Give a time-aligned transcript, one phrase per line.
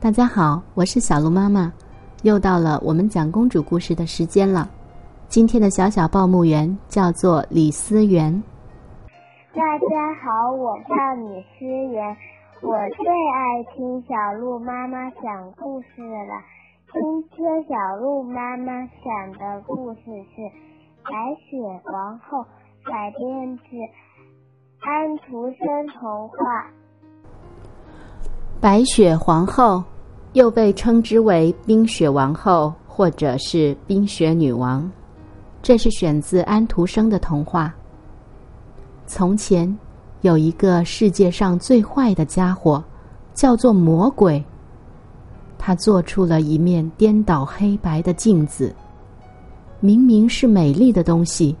[0.00, 1.72] 大家好，我是小鹿妈妈，
[2.22, 4.70] 又到了我们讲公主故事的时间了。
[5.26, 8.32] 今天的小小报幕员叫做李思源。
[9.52, 12.16] 大家好，我叫李思源，
[12.62, 16.44] 我最爱听小鹿妈妈讲故事了。
[16.92, 18.66] 今天小鹿妈妈
[19.04, 20.42] 讲的故事是
[21.02, 22.38] 《白雪皇后》，
[22.84, 23.62] 改编自
[24.78, 26.70] 安徒生童话。
[28.60, 29.82] 白雪皇后
[30.32, 34.90] 又被称之为冰雪王后，或者是冰雪女王。
[35.62, 37.72] 这是选自安徒生的童话。
[39.06, 39.72] 从前
[40.22, 42.82] 有一个世界上最坏的家伙，
[43.32, 44.44] 叫做魔鬼。
[45.56, 48.74] 他做出了一面颠倒黑白的镜子，
[49.78, 51.54] 明明是美丽的东西，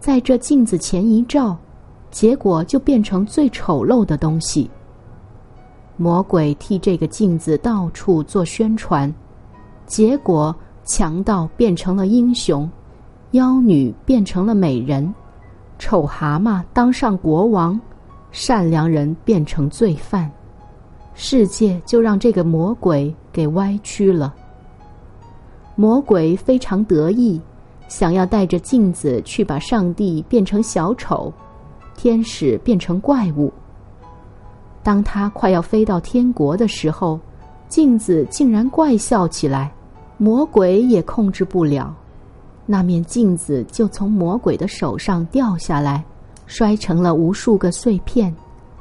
[0.00, 1.56] 在这镜子前一照，
[2.10, 4.68] 结果就变成最丑陋的东西。
[5.96, 9.12] 魔鬼替这个镜子到处做宣传，
[9.86, 12.68] 结果强盗变成了英雄，
[13.30, 15.14] 妖女变成了美人，
[15.78, 17.80] 丑蛤蟆当上国王，
[18.32, 20.30] 善良人变成罪犯，
[21.14, 24.34] 世界就让这个魔鬼给歪曲了。
[25.76, 27.40] 魔鬼非常得意，
[27.86, 31.32] 想要带着镜子去把上帝变成小丑，
[31.96, 33.52] 天使变成怪物。
[34.84, 37.18] 当他快要飞到天国的时候，
[37.68, 39.72] 镜子竟然怪笑起来，
[40.18, 41.92] 魔鬼也控制不了，
[42.66, 46.04] 那面镜子就从魔鬼的手上掉下来，
[46.46, 48.32] 摔成了无数个碎片，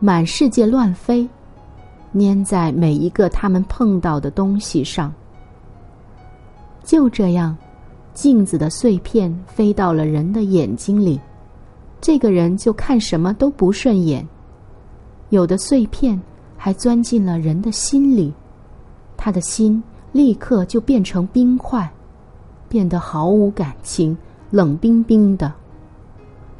[0.00, 1.26] 满世界乱飞，
[2.18, 5.14] 粘在每一个他们碰到的东西上。
[6.82, 7.56] 就这样，
[8.12, 11.20] 镜子的碎片飞到了人的眼睛里，
[12.00, 14.26] 这个人就看什么都不顺眼。
[15.30, 16.20] 有的碎片
[16.56, 18.32] 还钻进了人的心里，
[19.16, 21.90] 他的心立刻就变成冰块，
[22.68, 24.16] 变得毫无感情，
[24.50, 25.52] 冷冰冰的。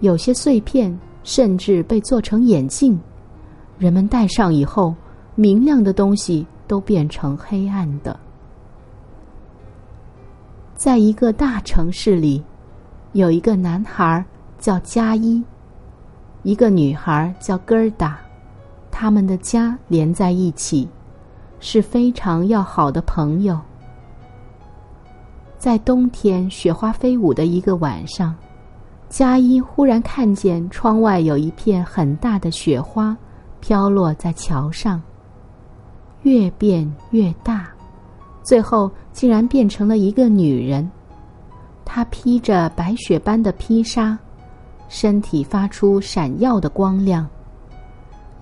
[0.00, 2.98] 有些碎片甚至被做成眼镜，
[3.78, 4.94] 人们戴上以后，
[5.34, 8.18] 明亮的东西都变成黑暗的。
[10.74, 12.42] 在一个大城市里，
[13.12, 14.24] 有一个男孩
[14.58, 15.42] 叫加一，
[16.42, 18.18] 一个女孩叫根儿达。
[19.02, 20.88] 他们的家连在一起，
[21.58, 23.58] 是非常要好的朋友。
[25.58, 28.32] 在冬天雪花飞舞的一个晚上，
[29.08, 33.16] 佳一忽然看见窗外有一片很大的雪花
[33.58, 35.02] 飘落在桥上，
[36.22, 37.66] 越变越大，
[38.44, 40.88] 最后竟然变成了一个女人。
[41.84, 44.16] 她披着白雪般的披纱，
[44.88, 47.28] 身体发出闪耀的光亮。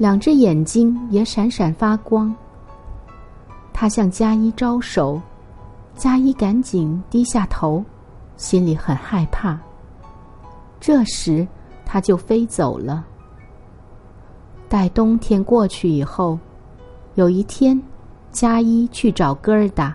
[0.00, 2.34] 两只眼睛也闪闪发光。
[3.70, 5.20] 他向加一招手，
[5.94, 7.84] 加一赶紧低下头，
[8.38, 9.60] 心里很害怕。
[10.80, 11.46] 这时，
[11.84, 13.04] 他就飞走了。
[14.70, 16.38] 待冬天过去以后，
[17.16, 17.78] 有一天，
[18.32, 19.94] 加一去找戈尔达，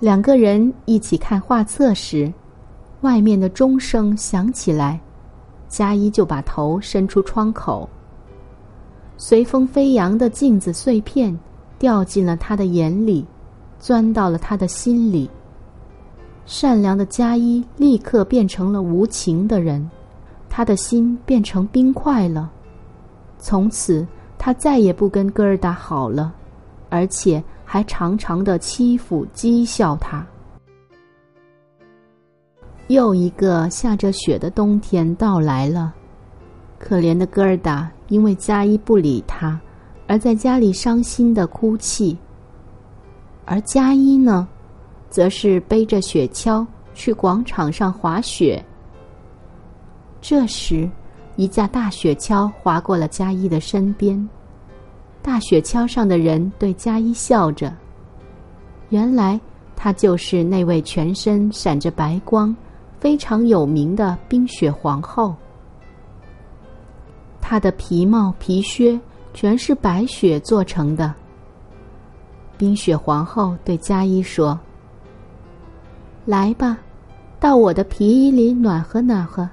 [0.00, 2.32] 两个人一起看画册时，
[3.02, 4.98] 外面的钟声响起来，
[5.68, 7.86] 加一就把头伸出窗口。
[9.16, 11.36] 随风飞扬的镜子碎片
[11.78, 13.24] 掉进了他的眼里，
[13.78, 15.30] 钻到了他的心里。
[16.46, 19.88] 善良的加一立刻变成了无情的人，
[20.50, 22.50] 他的心变成冰块了。
[23.38, 26.34] 从此，他再也不跟戈尔达好了，
[26.90, 30.26] 而且还常常的欺负讥笑他。
[32.88, 35.94] 又一个下着雪的冬天到来了。
[36.86, 39.58] 可怜的戈尔达因为加一不理他，
[40.06, 42.14] 而在家里伤心的哭泣。
[43.46, 44.46] 而加一呢，
[45.08, 48.62] 则是背着雪橇去广场上滑雪。
[50.20, 50.86] 这时，
[51.36, 54.28] 一架大雪橇划过了加一的身边，
[55.22, 57.74] 大雪橇上的人对加一笑着。
[58.90, 59.40] 原来，
[59.74, 62.54] 她就是那位全身闪着白光、
[63.00, 65.34] 非常有名的冰雪皇后。
[67.46, 68.98] 她的皮帽、皮靴
[69.34, 71.14] 全是白雪做成的。
[72.56, 74.58] 冰雪皇后对加一说
[76.24, 76.78] ：“来吧，
[77.38, 79.46] 到我的皮衣里暖和暖和。”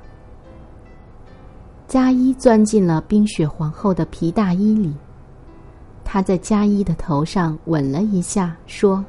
[1.86, 4.96] 加一钻进了冰雪皇后的皮大衣里，
[6.06, 9.04] 他在加一的头上吻了一下，说：“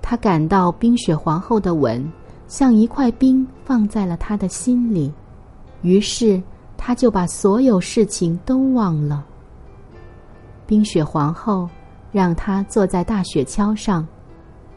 [0.00, 2.10] 他感到冰雪皇后的吻。
[2.50, 5.12] 像一块冰放在了他的心里，
[5.82, 6.42] 于是
[6.76, 9.24] 他就把所有事情都忘了。
[10.66, 11.70] 冰雪皇后
[12.10, 14.04] 让他坐在大雪橇上，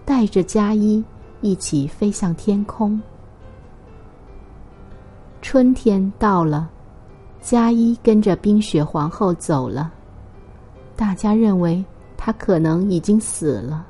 [0.05, 1.03] 带着佳衣
[1.41, 3.01] 一起飞向天空。
[5.41, 6.69] 春天到了，
[7.41, 9.91] 佳衣跟着冰雪皇后走了。
[10.95, 11.83] 大家认为
[12.15, 13.87] 他可能已经死了。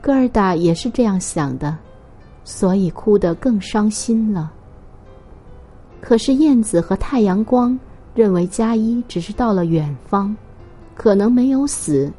[0.00, 1.76] 戈尔达也是这样想的，
[2.44, 4.52] 所以哭得更伤心了。
[6.00, 7.78] 可是燕子和太阳光
[8.14, 10.36] 认为佳一只是到了远方，
[10.94, 12.12] 可能没有死。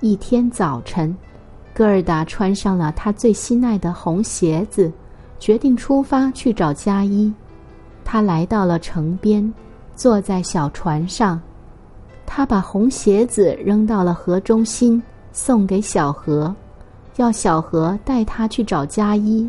[0.00, 1.16] 一天早晨，
[1.72, 4.92] 戈尔达穿上了她最心爱的红鞋子。
[5.38, 7.32] 决定出发去找佳一，
[8.04, 9.52] 他来到了城边，
[9.96, 11.40] 坐在小船上。
[12.24, 15.02] 他把红鞋子扔到了河中心，
[15.32, 16.54] 送给小河，
[17.16, 19.48] 要小河带他去找佳一。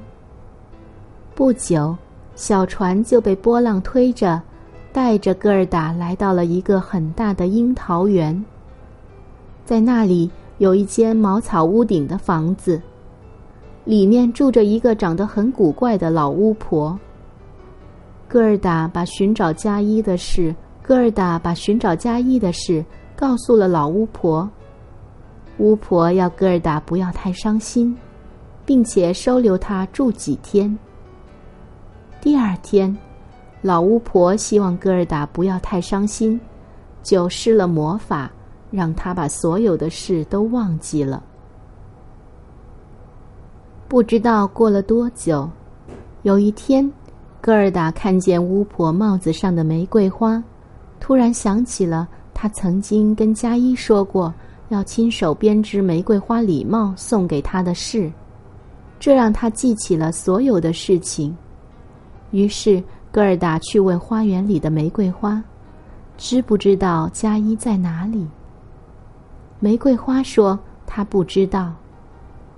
[1.36, 1.96] 不久，
[2.36, 4.42] 小船就被波浪推着，
[4.92, 8.44] 带着戈尔达来到了一个很大的樱桃园。
[9.66, 12.82] 在那里有一间茅草屋顶的房子。
[13.86, 16.98] 里面住着一个长得很古怪的老巫婆。
[18.30, 22.82] 戈尔达把寻找加一的事，戈尔达把寻找加一的事
[23.14, 24.50] 告诉了老巫婆。
[25.58, 27.96] 巫婆要戈尔达不要太伤心，
[28.66, 30.78] 并且收留他住几天。
[32.20, 32.96] 第二天，
[33.62, 36.40] 老巫婆希望戈尔达不要太伤心，
[37.04, 38.32] 就施了魔法，
[38.72, 41.22] 让他把所有的事都忘记了。
[43.88, 45.48] 不知道过了多久，
[46.24, 46.92] 有一天，
[47.40, 50.44] 戈尔达看见巫婆帽子上的玫瑰花，
[51.00, 54.34] 突然想起了他曾经跟佳一说过
[54.74, 58.12] 要亲手编织玫瑰花礼帽送给他的事，
[59.00, 61.36] 这让他记起了所有的事情。
[62.32, 65.44] 于是，戈尔达去问花园里的玫瑰花，
[66.18, 68.28] 知不知道加一在哪里？
[69.60, 71.74] 玫瑰花说他不知道，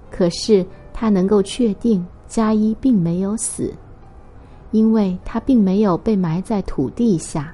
[0.09, 0.65] 可是。
[0.97, 3.73] 他能够确定加一并没有死，
[4.71, 7.53] 因为他并没有被埋在土地下。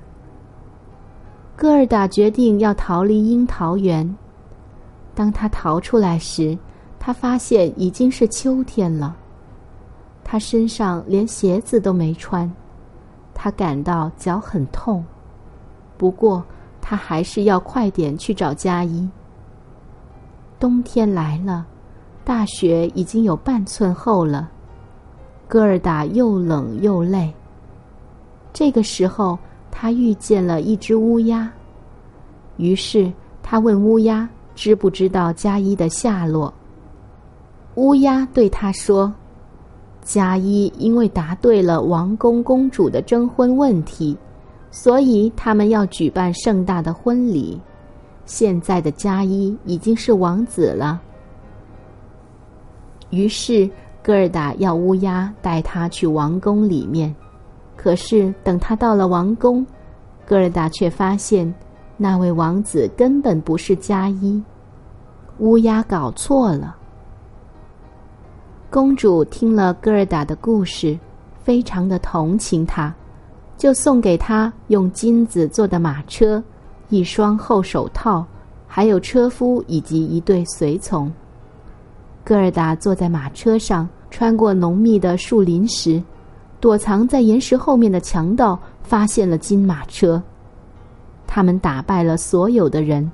[1.55, 4.07] 戈尔达决定要逃离樱桃园。
[5.21, 6.57] 当他逃出来时，
[6.97, 9.15] 他发现已经是秋天了。
[10.23, 12.51] 他身上连鞋子都没穿，
[13.31, 15.05] 他感到脚很痛。
[15.95, 16.43] 不过，
[16.81, 19.07] 他还是要快点去找加一。
[20.59, 21.67] 冬天来了。
[22.23, 24.49] 大雪已经有半寸厚了，
[25.47, 27.31] 戈尔达又冷又累。
[28.51, 29.37] 这个时候，
[29.69, 31.47] 他遇见了一只乌鸦，
[32.57, 33.13] 于是
[33.43, 34.27] 他问乌鸦
[34.61, 36.53] 知不知道加一的下落。
[37.73, 39.11] 乌鸦对他说
[40.05, 44.15] ：“加一因为答对了王公公主的征婚问题，
[44.69, 47.59] 所以他们要举办盛大的婚礼。
[48.27, 51.01] 现在的加一已经是王子了。”
[53.09, 53.67] 于是，
[54.03, 57.15] 戈尔达要乌鸦带他去王宫里面。
[57.75, 59.65] 可是，等他到了王宫，
[60.23, 61.51] 戈尔达却发现
[61.97, 64.39] 那位王子根本不是加一，
[65.39, 66.75] 乌鸦搞错了。
[68.69, 70.97] 公主听了戈尔达的故事，
[71.43, 72.93] 非常的同情他，
[73.57, 76.41] 就送给他用金子做的马车、
[76.89, 78.25] 一双厚手套，
[78.67, 81.11] 还有车夫以及一对随从。
[82.23, 86.01] 戈尔达坐在马车上，穿过浓密的树林时，
[86.59, 90.21] 躲藏在岩石后面的强盗发现了金马车。
[91.25, 93.11] 他们打败了所有的人。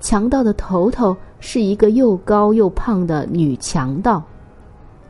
[0.00, 4.22] 强盗的头头是一个又高又胖的女强盗。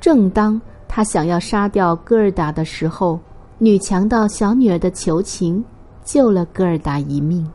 [0.01, 0.59] 正当
[0.89, 3.21] 他想要杀掉戈尔达的时候，
[3.59, 5.63] 女强盗小女儿的求情
[6.03, 7.47] 救了戈尔达一命。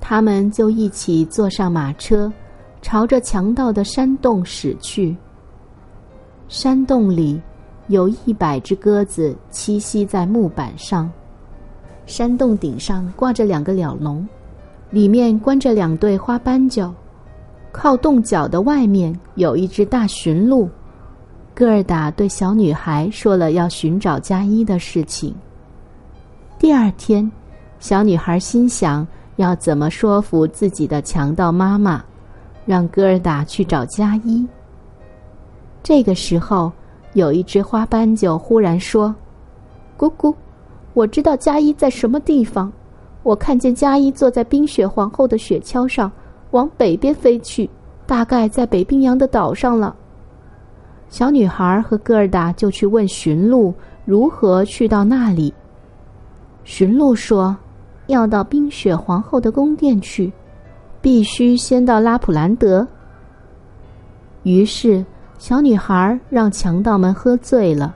[0.00, 2.32] 他们就一起坐上马车。
[2.82, 5.14] 朝着强盗的山洞驶去。
[6.48, 7.38] 山洞里
[7.88, 11.12] 有一百只鸽子栖息在木板上，
[12.06, 14.26] 山洞顶上挂着两个鸟笼，
[14.90, 16.92] 里面关着两对花斑鸠。
[17.72, 20.68] 靠洞角的外面有一只大驯鹿。
[21.54, 25.34] 戈尔达对小女孩说了要寻找加一的事情。
[26.58, 27.30] 第二天，
[27.78, 29.06] 小女孩心想
[29.36, 32.04] 要怎么说服自己的强盗妈妈。
[32.66, 34.46] 让戈尔达去找加一。
[35.82, 36.70] 这个时候，
[37.14, 39.12] 有一只花斑鸠忽然说
[39.98, 40.32] ：“咕咕，
[40.92, 42.70] 我知道加一在什么地方。
[43.22, 46.10] 我看见加一坐在冰雪皇后的雪橇上，
[46.52, 47.68] 往北边飞去，
[48.06, 49.94] 大概在北冰洋的岛上了。”
[51.10, 53.74] 小女孩和戈尔达就去问驯鹿
[54.04, 55.52] 如何去到那里。
[56.64, 57.56] 驯鹿说
[58.06, 60.32] ：“要到冰雪皇后的宫殿去，
[61.00, 62.86] 必须先到拉普兰德。
[64.44, 65.04] 于是，
[65.36, 67.94] 小女孩让强盗们喝醉了，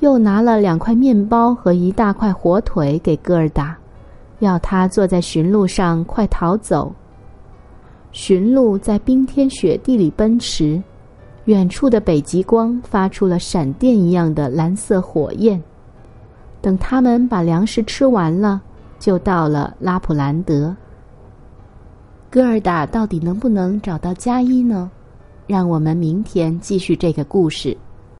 [0.00, 3.76] 又拿了两块面包和一大块火腿给戈尔达，
[4.38, 6.92] 要他坐在驯鹿上快逃走。
[8.12, 10.82] 驯鹿在冰天雪地里奔驰，
[11.44, 15.62] 远处的北极光发出了闪电一样的蓝色火焰。
[16.62, 18.60] 等他们把粮食吃完了，
[18.98, 20.74] 就到了拉普兰德。
[22.30, 24.90] 戈尔达到底能不能找到加一呢？
[25.46, 27.76] 让我们明天继续这个故事。